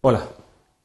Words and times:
Hola, 0.00 0.22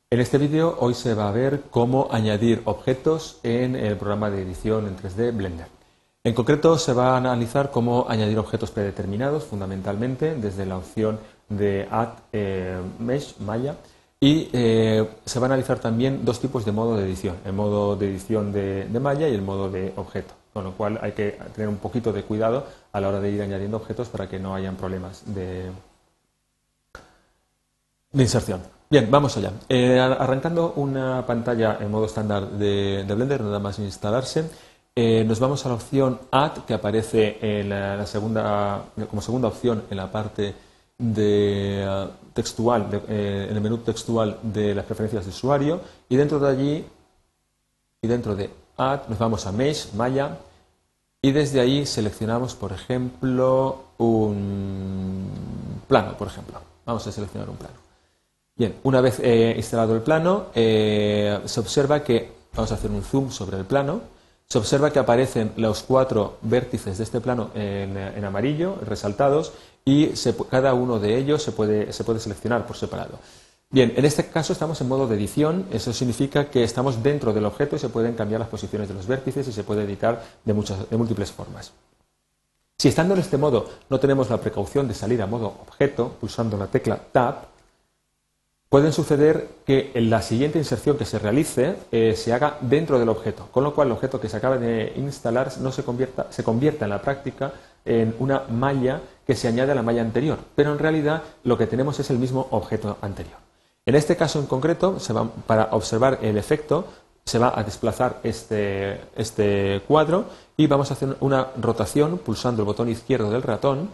en 0.09 0.19
este 0.19 0.39
vídeo 0.39 0.75
hoy 0.79 0.95
se 0.95 1.13
va 1.13 1.29
a 1.29 1.31
ver 1.31 1.65
cómo 1.69 2.07
añadir 2.09 2.63
objetos 2.65 3.39
en 3.43 3.75
el 3.75 3.95
programa 3.95 4.31
de 4.31 4.41
edición 4.41 4.87
en 4.87 4.97
3D 4.97 5.37
Blender. 5.37 5.67
En 6.23 6.33
concreto 6.33 6.79
se 6.79 6.93
va 6.93 7.13
a 7.13 7.17
analizar 7.17 7.69
cómo 7.69 8.07
añadir 8.09 8.39
objetos 8.39 8.71
predeterminados 8.71 9.43
fundamentalmente 9.43 10.33
desde 10.33 10.65
la 10.65 10.77
opción 10.77 11.19
de 11.47 11.87
Add 11.91 12.09
eh, 12.31 12.81
Mesh 12.97 13.37
Maya 13.37 13.75
y 14.19 14.49
eh, 14.51 15.07
se 15.25 15.39
va 15.39 15.45
a 15.45 15.49
analizar 15.49 15.77
también 15.77 16.25
dos 16.25 16.39
tipos 16.39 16.65
de 16.65 16.71
modo 16.71 16.97
de 16.97 17.03
edición, 17.03 17.35
el 17.45 17.53
modo 17.53 17.95
de 17.95 18.09
edición 18.09 18.51
de, 18.51 18.87
malla 18.99 19.29
y 19.29 19.35
el 19.35 19.43
modo 19.43 19.69
de 19.69 19.93
objeto, 19.95 20.33
con 20.53 20.63
lo 20.63 20.71
cual 20.71 20.97
hay 21.03 21.11
que 21.11 21.37
tener 21.53 21.69
un 21.69 21.77
poquito 21.77 22.11
de 22.13 22.23
cuidado 22.23 22.65
a 22.91 22.99
la 22.99 23.09
hora 23.09 23.19
de 23.19 23.29
ir 23.29 23.43
añadiendo 23.43 23.77
objetos 23.77 24.09
para 24.09 24.27
que 24.27 24.39
no 24.39 24.55
hayan 24.55 24.75
problemas 24.75 25.23
de, 25.35 25.69
inserción. 28.13 28.61
Bien, 28.93 29.09
vamos 29.09 29.35
allá. 29.37 29.51
Eh, 29.69 29.99
arrancando 29.99 30.73
una 30.75 31.25
pantalla 31.25 31.79
en 31.81 31.89
modo 31.89 32.05
estándar 32.05 32.47
de, 32.47 33.03
Blender, 33.07 33.41
nada 33.41 33.57
más 33.57 33.79
instalarse, 33.79 34.47
eh, 34.95 35.23
nos 35.27 35.39
vamos 35.39 35.65
a 35.65 35.69
la 35.69 35.73
opción 35.73 36.19
Add, 36.29 36.59
que 36.67 36.75
aparece 36.75 37.39
en 37.41 37.69
la 37.69 38.05
segunda, 38.05 38.83
como 39.09 39.19
segunda 39.23 39.47
opción 39.47 39.81
en 39.89 39.97
la 39.97 40.11
parte 40.11 40.53
de, 40.99 41.83
eh, 41.83 42.07
textual, 42.35 43.01
en 43.07 43.55
el 43.55 43.61
menú 43.61 43.79
textual 43.79 44.37
de 44.43 44.75
las 44.75 44.85
preferencias 44.85 45.25
de 45.25 45.31
usuario 45.31 45.81
y 46.07 46.15
dentro 46.15 46.37
de 46.37 46.51
allí 46.51 46.85
y 47.99 48.07
dentro 48.07 48.35
de 48.35 48.51
Add 48.77 49.09
nos 49.09 49.17
vamos 49.17 49.47
a 49.47 49.51
Mesh, 49.51 49.91
Maya 49.93 50.37
y 51.19 51.31
desde 51.31 51.61
ahí 51.61 51.87
seleccionamos, 51.87 52.53
por 52.53 52.71
ejemplo, 52.71 53.85
un 53.97 55.31
plano, 55.87 56.15
por 56.15 56.27
ejemplo. 56.27 56.61
Vamos 56.85 57.07
a 57.07 57.11
seleccionar 57.11 57.49
un 57.49 57.55
plano. 57.55 57.92
Bien, 58.55 58.75
una 58.83 59.01
vez 59.01 59.19
eh, 59.19 59.53
instalado 59.57 59.95
el 59.95 60.01
plano, 60.01 60.47
se 60.53 61.59
observa 61.59 62.03
que, 62.03 62.31
vamos 62.53 62.71
a 62.71 62.75
hacer 62.75 62.91
un 62.91 63.03
zoom 63.03 63.31
sobre 63.31 63.57
el 63.57 63.65
plano, 63.65 64.01
se 64.47 64.57
observa 64.59 64.91
que 64.91 64.99
aparecen 64.99 65.53
los 65.57 65.81
cuatro 65.81 66.37
vértices 66.41 66.97
de 66.97 67.03
este 67.03 67.19
plano 67.19 67.49
en 67.55 68.23
amarillo, 68.23 68.77
resaltados, 68.85 69.53
y 69.85 70.11
cada 70.49 70.73
uno 70.73 70.99
de 70.99 71.17
ellos 71.17 71.41
se 71.41 71.51
puede, 71.51 71.91
se 71.91 72.03
puede 72.03 72.19
seleccionar 72.19 72.65
por 72.65 72.77
separado. 72.77 73.19
Bien, 73.73 73.91
en 73.95 74.05
este 74.05 74.27
caso 74.27 74.53
estamos 74.53 74.79
en 74.81 74.87
modo 74.87 75.07
de 75.07 75.15
edición, 75.15 75.65
eso 75.71 75.91
significa 75.93 76.45
que 76.45 76.63
estamos 76.63 77.01
dentro 77.01 77.33
del 77.33 77.45
objeto 77.45 77.75
y 77.75 77.79
se 77.79 77.89
pueden 77.89 78.13
cambiar 78.13 78.39
las 78.39 78.49
posiciones 78.49 78.87
de 78.87 78.93
los 78.93 79.07
vértices 79.07 79.47
y 79.47 79.51
se 79.51 79.63
puede 79.63 79.83
editar 79.83 80.23
de, 80.45 80.53
muchas, 80.53 80.87
de 80.87 80.95
múltiples 80.95 81.31
formas. 81.31 81.71
Si 82.77 82.89
estando 82.89 83.15
en 83.15 83.21
este 83.21 83.37
modo 83.37 83.67
no 83.89 83.99
tenemos 83.99 84.29
la 84.29 84.37
precaución 84.37 84.87
de 84.87 84.93
salir 84.93 85.23
a 85.23 85.25
modo 85.25 85.47
objeto, 85.67 86.15
pulsando 86.21 86.55
la 86.55 86.67
tecla 86.67 86.99
Tab, 87.11 87.47
pueden 88.73 88.91
suceder 88.91 89.49
que 89.67 89.91
en 89.93 90.09
la 90.09 90.23
siguiente 90.23 90.57
inserción 90.57 90.97
que 90.97 91.05
se 91.05 91.19
realice 91.19 91.75
eh, 91.91 92.15
se 92.17 92.33
haga 92.33 92.57
dentro 92.59 92.97
del 92.97 93.07
objeto, 93.07 93.47
con 93.51 93.63
lo 93.63 93.75
cual 93.75 93.89
el 93.89 93.91
objeto 93.91 94.19
que 94.19 94.29
se 94.29 94.37
acaba 94.37 94.57
de 94.57 94.93
instalar 94.95 95.51
no 95.59 95.71
se 95.71 95.83
convierta, 95.83 96.25
se 96.31 96.43
convierta 96.43 96.85
en 96.85 96.89
la 96.89 96.99
práctica 96.99 97.53
en 97.85 98.15
una 98.17 98.45
malla 98.49 98.99
que 99.27 99.35
se 99.35 99.47
añade 99.47 99.73
a 99.73 99.75
la 99.75 99.83
malla 99.83 100.01
anterior, 100.01 100.39
pero 100.55 100.71
en 100.71 100.79
realidad 100.79 101.21
lo 101.43 101.55
que 101.55 101.67
tenemos 101.67 101.99
es 101.99 102.09
el 102.09 102.17
mismo 102.17 102.47
objeto 102.49 102.97
anterior. 103.01 103.37
En 103.85 103.93
este 103.93 104.15
caso 104.15 104.39
en 104.39 104.47
concreto, 104.47 104.97
para 105.45 105.65
observar 105.65 106.17
el 106.23 106.39
efecto, 106.39 106.85
se 107.25 107.37
va 107.37 107.53
a 107.55 107.63
desplazar 107.63 108.21
este, 108.23 109.01
este, 109.15 109.83
cuadro 109.87 110.25
y 110.57 110.65
vamos 110.65 110.89
a 110.89 110.95
hacer 110.95 111.15
una 111.19 111.49
rotación 111.61 112.17
pulsando 112.17 112.63
el 112.63 112.65
botón 112.65 112.89
izquierdo 112.89 113.29
del 113.29 113.43
ratón. 113.43 113.91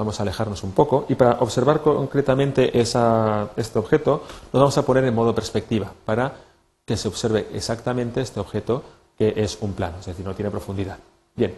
Vamos 0.00 0.18
a 0.18 0.22
alejarnos 0.22 0.62
un 0.62 0.72
poco 0.72 1.04
y 1.10 1.14
para 1.14 1.32
observar 1.40 1.82
concretamente 1.82 2.80
este 2.80 2.98
objeto 3.78 4.22
nos 4.50 4.60
vamos 4.62 4.78
a 4.78 4.86
poner 4.86 5.04
en 5.04 5.14
modo 5.14 5.34
perspectiva 5.34 5.92
para 6.06 6.32
que 6.86 6.96
se 6.96 7.06
observe 7.06 7.48
exactamente 7.52 8.22
este 8.22 8.40
objeto 8.40 8.82
que 9.18 9.34
es 9.36 9.58
un 9.60 9.74
plano, 9.74 9.98
es 10.00 10.06
decir, 10.06 10.24
no 10.24 10.34
tiene 10.34 10.50
profundidad. 10.50 10.96
Bien, 11.36 11.54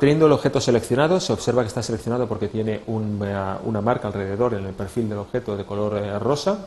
teniendo 0.00 0.26
el 0.26 0.32
objeto 0.32 0.60
seleccionado, 0.60 1.20
se 1.20 1.32
observa 1.32 1.62
que 1.62 1.68
está 1.68 1.80
seleccionado 1.80 2.26
porque 2.26 2.48
tiene 2.48 2.80
una, 2.88 3.60
marca 3.80 4.08
alrededor 4.08 4.54
en 4.54 4.66
el 4.66 4.74
perfil 4.74 5.08
del 5.08 5.18
objeto 5.18 5.56
de 5.56 5.64
color 5.64 5.96
eh, 5.96 6.18
rosa. 6.18 6.66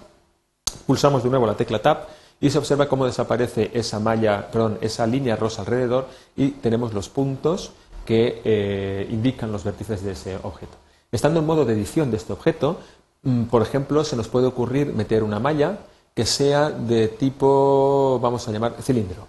Pulsamos 0.88 1.22
de 1.22 1.30
nuevo 1.32 1.46
la 1.46 1.58
tecla 1.58 1.82
Tab 1.82 2.08
y 2.40 2.50
se 2.50 2.60
observa 2.60 2.88
cómo 2.88 3.06
desaparece 3.06 3.72
esa 3.74 4.00
malla, 4.00 4.50
perdón, 4.50 4.78
esa 4.80 5.06
línea 5.06 5.36
rosa 5.36 5.64
alrededor 5.64 6.08
y 6.38 6.52
tenemos 6.52 6.94
los 6.94 7.10
puntos 7.10 7.72
que 8.06 8.42
eh, 8.46 9.08
indican 9.10 9.52
los 9.52 9.64
vértices 9.64 10.04
de 10.04 10.12
ese 10.12 10.38
objeto. 10.44 10.78
Estando 11.12 11.40
en 11.40 11.46
modo 11.46 11.66
de 11.66 11.74
edición 11.74 12.12
de 12.12 12.18
este 12.18 12.34
objeto, 12.34 12.80
mm, 13.24 13.44
por 13.46 13.62
ejemplo, 13.62 14.04
se 14.04 14.16
nos 14.16 14.28
puede 14.28 14.48
ocurrir 14.48 14.94
meter 14.94 15.24
una 15.24 15.40
malla 15.40 15.80
que 16.14 16.26
sea 16.26 16.70
de 16.70 17.10
tipo, 17.10 18.20
vamos 18.22 18.48
a 18.48 18.52
llamar, 18.52 18.76
cilindro. 18.82 19.28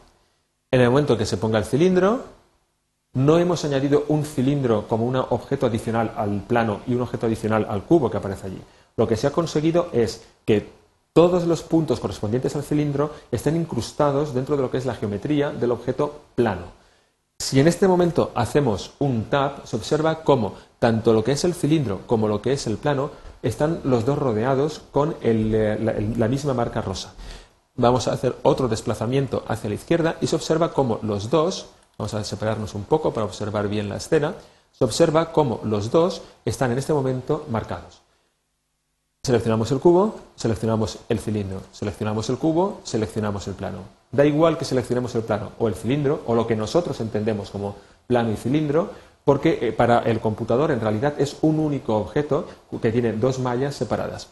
En 0.71 0.81
el 0.81 0.91
momento 0.91 1.19
que 1.19 1.27
se 1.27 1.37
ponga 1.37 1.59
el 1.59 1.65
cilindro, 1.65 2.25
no 3.15 3.39
hemos 3.39 3.65
añadido 3.65 4.05
un 4.09 4.25
cilindro 4.25 4.87
como 4.87 5.07
un 5.07 5.17
objeto 5.17 5.67
adicional 5.67 6.13
al 6.17 6.43
plano 6.43 6.81
y 6.87 6.95
un 6.95 7.01
objeto 7.01 7.27
adicional 7.27 7.67
al 7.69 7.83
cubo 7.85 8.11
que 8.11 8.19
aparece 8.19 8.47
allí. 8.47 8.61
Lo 8.97 9.09
que 9.09 9.17
se 9.17 9.27
ha 9.27 9.33
conseguido 9.33 9.89
es 9.93 10.25
que 10.45 10.69
todos 11.13 11.47
los 11.47 11.63
puntos 11.63 11.99
correspondientes 11.99 12.57
al 12.57 12.63
cilindro 12.63 13.11
estén 13.31 13.57
incrustados 13.57 14.35
dentro 14.35 14.55
de 14.57 14.63
lo 14.63 14.71
que 14.71 14.77
es 14.77 14.85
la 14.85 14.95
geometría 14.95 15.51
del 15.51 15.71
objeto 15.71 16.21
plano. 16.35 16.67
Si 17.39 17.61
en 17.61 17.69
este 17.69 17.87
momento 17.87 18.33
hacemos 18.35 18.95
un 18.99 19.25
tab, 19.25 19.67
se 19.67 19.77
observa 19.77 20.25
cómo 20.25 20.55
tanto 20.79 21.13
lo 21.13 21.23
que 21.23 21.33
es 21.33 21.45
el 21.45 21.55
cilindro 21.55 22.01
como 22.07 22.29
lo 22.29 22.43
que 22.43 22.53
es 22.53 22.67
el 22.67 22.77
plano 22.77 23.11
están 23.43 23.81
los 23.85 24.05
dos 24.05 24.19
rodeados 24.19 24.83
con 24.91 25.17
eh, 25.23 26.15
la 26.17 26.29
misma 26.29 26.55
marca 26.55 26.81
rosa. 26.81 27.15
Vamos 27.77 28.09
a 28.09 28.13
hacer 28.13 28.35
otro 28.43 28.69
desplazamiento 28.69 29.45
hacia 29.47 29.69
la 29.69 29.77
izquierda 29.77 30.17
y 30.21 30.27
se 30.27 30.37
observa 30.37 30.73
cómo 30.73 30.99
los 31.03 31.31
dos 31.31 31.69
Vamos 31.99 32.13
a 32.13 32.25
separarnos 32.25 32.75
un 32.75 32.85
poco 32.85 33.13
para 33.13 33.25
observar 33.25 33.69
bien 33.69 33.89
la 33.89 33.97
escena. 33.97 34.35
Se 34.73 34.85
observa 34.85 35.33
cómo 35.33 35.61
los 35.65 35.91
dos 35.91 36.23
están 36.45 36.73
en 36.73 36.79
este 36.79 36.93
momento 36.93 37.47
marcados. 37.49 38.03
Seleccionamos 39.27 39.73
el 39.73 39.81
cubo, 39.81 40.21
seleccionamos 40.37 41.01
el 41.09 41.19
cilindro, 41.19 41.63
seleccionamos 41.73 42.31
el 42.31 42.39
cubo, 42.39 42.81
seleccionamos 42.85 43.49
el 43.49 43.55
plano. 43.55 43.79
Da 44.13 44.25
igual 44.25 44.57
que 44.57 44.65
seleccionemos 44.65 45.17
el 45.17 45.23
plano 45.23 45.51
o 45.59 45.67
el 45.67 45.75
cilindro 45.75 46.23
o 46.27 46.37
lo 46.37 46.47
que 46.47 46.55
nosotros 46.55 47.01
entendemos 47.01 47.51
como 47.51 47.75
plano 48.07 48.31
y 48.31 48.37
cilindro, 48.37 48.91
porque 49.25 49.59
eh, 49.61 49.73
para 49.73 49.99
el 49.99 50.21
computador 50.21 50.71
en 50.71 50.81
realidad 50.81 51.15
es 51.19 51.39
un 51.43 51.59
único 51.59 51.97
objeto 51.97 52.47
que 52.81 52.93
tiene 52.93 53.15
dos 53.15 53.41
mallas 53.41 53.75
separadas. 53.75 54.29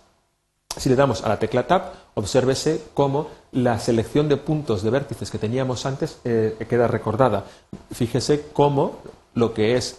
Si 0.77 0.89
le 0.89 0.95
damos 0.95 1.25
a 1.25 1.29
la 1.29 1.41
tecla 1.41 1.67
Tab, 1.67 1.91
obsérvese 2.15 2.85
cómo 2.95 3.27
la 3.51 3.81
selección 3.81 4.29
de 4.29 4.37
puntos 4.37 4.85
de 4.85 4.91
vértices 4.91 5.29
que 5.29 5.39
teníamos 5.39 5.87
antes 5.87 6.21
eh, 6.23 6.57
queda 6.71 6.87
recordada. 6.87 7.47
Fíjese 7.91 8.47
cómo 8.53 8.99
lo 9.35 9.55
que 9.55 9.77
es 9.77 9.99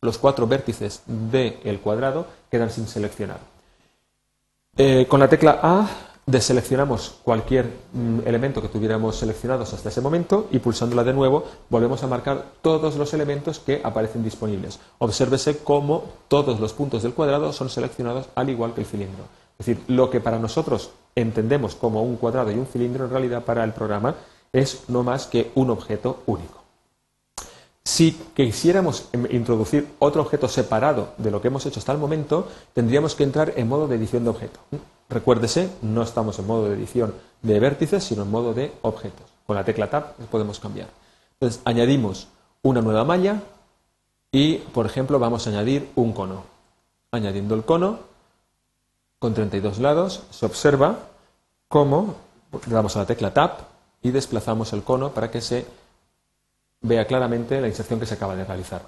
los 0.00 0.16
cuatro 0.16 0.46
vértices 0.46 1.02
del 1.06 1.78
cuadrado 1.80 2.26
quedan 2.50 2.70
sin 2.70 2.88
seleccionar. 2.88 3.52
Eh, 4.76 5.06
con 5.08 5.20
la 5.20 5.28
tecla 5.28 5.60
A 5.62 5.88
deseleccionamos 6.26 7.20
cualquier 7.22 7.70
mm, 7.92 8.26
elemento 8.26 8.60
que 8.60 8.68
tuviéramos 8.68 9.14
seleccionados 9.14 9.72
hasta 9.72 9.88
ese 9.88 10.00
momento 10.00 10.48
y 10.50 10.58
pulsándola 10.58 11.04
de 11.04 11.12
nuevo 11.12 11.44
volvemos 11.70 12.02
a 12.02 12.08
marcar 12.08 12.54
todos 12.60 12.96
los 12.96 13.14
elementos 13.14 13.60
que 13.60 13.80
aparecen 13.84 14.24
disponibles. 14.24 14.80
Obsérvese 14.98 15.58
cómo 15.58 16.02
todos 16.26 16.58
los 16.58 16.72
puntos 16.72 17.04
del 17.04 17.14
cuadrado 17.14 17.52
son 17.52 17.70
seleccionados 17.70 18.26
al 18.34 18.50
igual 18.50 18.74
que 18.74 18.80
el 18.80 18.86
cilindro. 18.88 19.24
Es 19.60 19.66
decir, 19.66 19.84
lo 19.86 20.10
que 20.10 20.20
para 20.20 20.40
nosotros 20.40 20.90
entendemos 21.14 21.76
como 21.76 22.02
un 22.02 22.16
cuadrado 22.16 22.50
y 22.50 22.56
un 22.56 22.66
cilindro, 22.66 23.04
en 23.04 23.12
realidad 23.12 23.44
para 23.44 23.62
el 23.62 23.72
programa 23.72 24.16
es 24.52 24.88
no 24.88 25.04
más 25.04 25.26
que 25.26 25.52
un 25.54 25.70
objeto 25.70 26.24
único. 26.26 26.63
Si 27.86 28.12
quisiéramos 28.34 29.08
introducir 29.30 29.86
otro 29.98 30.22
objeto 30.22 30.48
separado 30.48 31.10
de 31.18 31.30
lo 31.30 31.42
que 31.42 31.48
hemos 31.48 31.66
hecho 31.66 31.80
hasta 31.80 31.92
el 31.92 31.98
momento, 31.98 32.48
tendríamos 32.72 33.14
que 33.14 33.24
entrar 33.24 33.52
en 33.56 33.68
modo 33.68 33.86
de 33.86 33.96
edición 33.96 34.24
de 34.24 34.30
objeto. 34.30 34.58
Recuérdese, 35.10 35.68
no 35.82 36.02
estamos 36.02 36.38
en 36.38 36.46
modo 36.46 36.68
de 36.68 36.76
edición 36.76 37.14
de 37.42 37.60
vértices, 37.60 38.02
sino 38.02 38.22
en 38.22 38.30
modo 38.30 38.54
de 38.54 38.72
objetos. 38.82 39.26
Con 39.46 39.56
la 39.56 39.64
tecla 39.64 39.90
Tab 39.90 40.14
podemos 40.30 40.58
cambiar. 40.60 40.88
Entonces, 41.34 41.60
añadimos 41.66 42.28
una 42.62 42.80
nueva 42.80 43.04
malla 43.04 43.42
y, 44.32 44.56
por 44.56 44.86
ejemplo, 44.86 45.18
vamos 45.18 45.46
a 45.46 45.50
añadir 45.50 45.90
un 45.94 46.14
cono. 46.14 46.44
Añadiendo 47.10 47.54
el 47.54 47.64
cono, 47.64 47.98
con 49.18 49.34
32 49.34 49.78
lados, 49.78 50.22
se 50.30 50.46
observa 50.46 51.00
cómo 51.68 52.14
le 52.66 52.72
damos 52.72 52.96
a 52.96 53.00
la 53.00 53.06
tecla 53.06 53.34
Tab 53.34 53.58
y 54.02 54.10
desplazamos 54.10 54.72
el 54.72 54.82
cono 54.82 55.10
para 55.10 55.30
que 55.30 55.42
se 55.42 55.66
vea 56.84 57.06
claramente 57.06 57.60
la 57.60 57.68
inserción 57.68 57.98
que 57.98 58.06
se 58.06 58.14
acaba 58.14 58.36
de 58.36 58.44
realizar. 58.44 58.82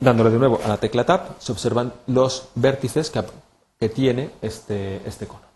Dándole 0.00 0.30
de 0.30 0.38
nuevo 0.38 0.60
a 0.64 0.68
la 0.68 0.76
tecla 0.78 1.04
Tab, 1.04 1.36
se 1.38 1.52
observan 1.52 1.92
los 2.06 2.48
vértices 2.54 3.10
que, 3.10 3.88
tiene 3.88 4.30
este, 4.40 5.06
este 5.06 5.26
cono. 5.26 5.46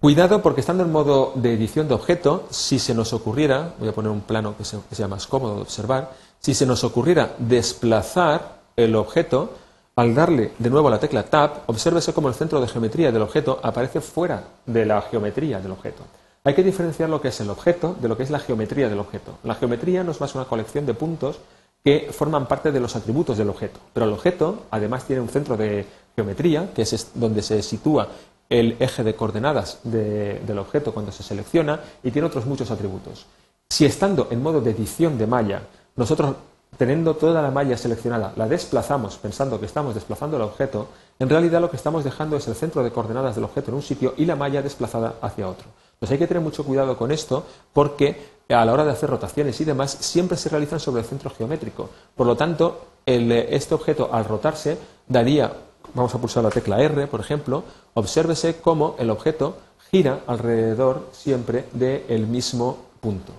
Cuidado 0.00 0.42
porque 0.42 0.60
estando 0.60 0.84
en 0.84 0.92
modo 0.92 1.32
de 1.34 1.54
edición 1.54 1.88
de 1.88 1.94
objeto, 1.94 2.46
si 2.50 2.78
se 2.78 2.94
nos 2.94 3.12
ocurriera, 3.12 3.74
voy 3.78 3.88
a 3.88 3.92
poner 3.92 4.10
un 4.10 4.20
plano 4.20 4.54
que, 4.56 4.64
sea 4.64 5.08
más 5.08 5.26
cómodo 5.26 5.56
de 5.56 5.62
observar, 5.62 6.12
si 6.38 6.54
se 6.54 6.66
nos 6.66 6.84
ocurriera 6.84 7.34
desplazar 7.38 8.58
el 8.76 8.94
objeto, 8.96 9.54
Al 9.96 10.14
darle 10.14 10.52
de 10.60 10.70
nuevo 10.70 10.86
a 10.86 10.92
la 10.92 11.00
tecla 11.00 11.24
Tab, 11.24 11.64
obsérvese 11.66 12.12
cómo 12.12 12.28
el 12.28 12.34
centro 12.34 12.60
de 12.60 12.68
geometría 12.68 13.10
del 13.10 13.22
objeto 13.22 13.58
aparece 13.60 14.00
fuera 14.00 14.44
de 14.64 14.86
la 14.86 15.02
geometría 15.02 15.58
del 15.58 15.72
objeto. 15.72 16.04
Hay 16.48 16.54
que 16.54 16.62
diferenciar 16.62 17.10
lo 17.10 17.20
que 17.20 17.28
es 17.28 17.38
el 17.42 17.50
objeto 17.50 17.94
de 18.00 18.08
lo 18.08 18.16
que 18.16 18.22
es 18.22 18.30
la 18.30 18.38
geometría 18.38 18.88
del 18.88 19.00
objeto. 19.00 19.36
La 19.42 19.54
geometría 19.54 20.02
no 20.02 20.12
es 20.12 20.20
más 20.22 20.34
una 20.34 20.46
colección 20.46 20.86
de 20.86 20.94
puntos 20.94 21.40
que 21.84 22.08
forman 22.10 22.48
parte 22.48 22.72
de 22.72 22.80
los 22.80 22.96
atributos 22.96 23.36
del 23.36 23.50
objeto. 23.50 23.78
Pero 23.92 24.06
el 24.06 24.14
objeto 24.14 24.62
además 24.70 25.04
tiene 25.04 25.20
un 25.20 25.28
centro 25.28 25.58
de 25.58 25.84
geometría, 26.16 26.72
que 26.72 26.80
es 26.80 27.10
donde 27.12 27.42
se 27.42 27.62
sitúa 27.62 28.08
el 28.48 28.76
eje 28.80 29.04
de 29.04 29.14
coordenadas 29.14 29.80
del 29.82 30.58
objeto 30.58 30.94
cuando 30.94 31.12
se 31.12 31.22
selecciona, 31.22 31.80
y 32.02 32.12
tiene 32.12 32.28
otros 32.28 32.46
muchos 32.46 32.70
atributos. 32.70 33.26
Si 33.68 33.84
estando 33.84 34.28
en 34.30 34.42
modo 34.42 34.62
de 34.62 34.70
edición 34.70 35.18
de 35.18 35.26
malla, 35.26 35.60
nosotros 35.96 36.34
teniendo 36.78 37.14
toda 37.14 37.42
la 37.42 37.50
malla 37.50 37.76
seleccionada, 37.76 38.32
la 38.36 38.48
desplazamos 38.48 39.18
pensando 39.18 39.60
que 39.60 39.66
estamos 39.66 39.94
desplazando 39.94 40.38
el 40.38 40.44
objeto, 40.44 40.88
en 41.18 41.28
realidad 41.28 41.60
lo 41.60 41.70
que 41.70 41.76
estamos 41.76 42.04
dejando 42.04 42.38
es 42.38 42.48
el 42.48 42.54
centro 42.54 42.82
de 42.82 42.90
coordenadas 42.90 43.34
del 43.34 43.44
objeto 43.44 43.70
en 43.70 43.74
un 43.74 43.82
sitio 43.82 44.14
y 44.16 44.24
la 44.24 44.34
malla 44.34 44.62
desplazada 44.62 45.16
hacia 45.20 45.46
otro. 45.46 45.66
Entonces 45.98 46.12
hay 46.12 46.18
que 46.18 46.28
tener 46.28 46.42
mucho 46.42 46.64
cuidado 46.64 46.96
con 46.96 47.10
esto 47.10 47.44
porque 47.72 48.38
a 48.48 48.64
la 48.64 48.72
hora 48.72 48.84
de 48.84 48.92
hacer 48.92 49.10
rotaciones 49.10 49.60
y 49.60 49.64
demás 49.64 49.90
siempre 49.90 50.38
se 50.38 50.48
realizan 50.48 50.78
sobre 50.78 51.02
el 51.02 51.08
centro 51.08 51.30
geométrico. 51.30 51.90
Por 52.14 52.26
lo 52.26 52.36
tanto, 52.36 52.86
este 53.04 53.74
objeto 53.74 54.08
al 54.12 54.24
rotarse 54.24 54.78
daría, 55.08 55.52
vamos 55.94 56.14
a 56.14 56.18
pulsar 56.18 56.44
la 56.44 56.50
tecla 56.50 56.80
R, 56.80 57.08
por 57.08 57.20
ejemplo, 57.20 57.64
obsérvese 57.94 58.60
cómo 58.60 58.94
el 58.98 59.10
objeto 59.10 59.56
gira 59.90 60.20
alrededor 60.26 61.08
siempre 61.12 61.66
del 61.72 62.26
mismo 62.26 62.78
punto 63.00 63.32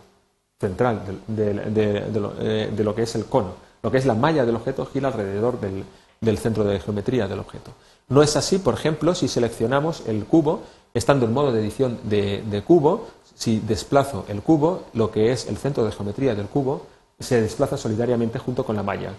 central 0.60 1.02
eh, 1.38 2.70
de, 2.76 2.84
lo, 2.84 2.96
que 2.96 3.04
es 3.04 3.16
el 3.16 3.26
cono. 3.26 3.54
Lo 3.82 3.92
que 3.92 3.98
es 3.98 4.06
la 4.06 4.14
malla 4.14 4.46
del 4.46 4.56
objeto 4.56 4.86
gira 4.86 5.08
alrededor 5.08 5.60
del, 5.60 6.38
centro 6.38 6.64
de 6.66 6.80
geometría 6.80 7.28
del 7.28 7.40
objeto. 7.40 7.72
No 8.10 8.22
es 8.22 8.36
así, 8.36 8.58
por 8.58 8.74
ejemplo, 8.74 9.16
si 9.16 9.28
seleccionamos 9.28 10.04
el 10.08 10.26
cubo, 10.26 10.64
estando 10.94 11.26
en 11.26 11.34
modo 11.34 11.52
de 11.52 11.62
edición 11.62 12.00
de, 12.04 12.64
cubo, 12.66 13.08
si 13.36 13.60
desplazo 13.60 14.26
el 14.28 14.42
cubo, 14.42 14.84
lo 14.94 15.12
que 15.12 15.32
es 15.32 15.48
el 15.48 15.58
centro 15.58 15.86
de 15.86 15.92
geometría 15.92 16.36
del 16.36 16.48
cubo 16.48 16.86
se 17.20 17.42
desplaza 17.42 17.78
solidariamente 17.78 18.40
junto 18.40 18.66
con 18.66 18.76
la 18.76 18.84
malla. 18.84 19.14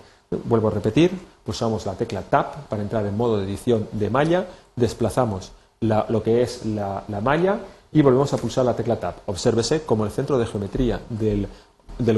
Vuelvo 0.45 0.69
a 0.69 0.71
repetir, 0.71 1.11
pulsamos 1.45 1.85
la 1.87 1.95
tecla 1.95 2.23
Tab 2.23 2.69
para 2.69 2.83
entrar 2.83 3.05
en 3.05 3.17
modo 3.17 3.39
de 3.39 3.45
edición 3.45 3.89
de 3.93 4.09
malla, 4.09 4.47
desplazamos 4.75 5.53
lo 5.81 6.23
que 6.23 6.43
es 6.43 6.65
la 6.65 7.21
malla 7.23 7.61
y 7.93 8.03
volvemos 8.03 8.33
a 8.33 8.37
pulsar 8.37 8.65
la 8.65 8.77
tecla 8.77 8.99
Tab. 8.99 9.17
Obsérvese 9.27 9.83
cómo 9.83 10.05
el 10.05 10.11
centro 10.11 10.39
de 10.39 10.47
geometría 10.47 11.01
del, 11.09 11.49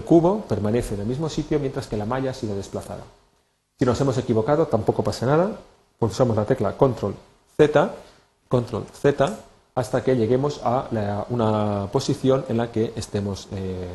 cubo 0.05 0.43
permanece 0.43 0.95
en 0.95 1.01
el 1.01 1.07
mismo 1.07 1.29
sitio 1.29 1.59
mientras 1.59 1.87
que 1.87 1.97
la 1.97 2.07
malla 2.07 2.31
ha 2.31 2.35
sido 2.35 2.55
desplazada. 2.55 3.05
Si 3.79 3.85
nos 3.85 4.01
hemos 4.01 4.19
equivocado, 4.19 4.67
tampoco 4.67 5.03
pasa 5.03 5.27
nada. 5.27 5.59
Pulsamos 5.99 6.37
la 6.37 6.45
tecla 6.45 6.77
Control 6.77 7.15
Z, 7.57 7.95
Control 8.53 8.85
Z, 8.93 9.39
hasta 9.75 10.05
que 10.05 10.15
lleguemos 10.15 10.61
a 10.63 10.87
una 11.31 11.89
posición 11.91 12.45
en 12.51 12.59
la 12.59 12.71
que 12.71 12.93
estemos 12.95 13.49
eh, 13.51 13.89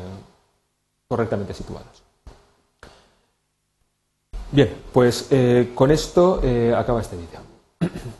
correctamente 1.06 1.54
situados. 1.54 2.02
Bien, 4.50 4.76
pues 4.92 5.28
eh, 5.30 5.70
con 5.76 5.92
esto 5.92 6.40
eh, 6.42 6.74
acaba 6.76 7.00
este 7.00 7.16
vídeo. 7.16 7.40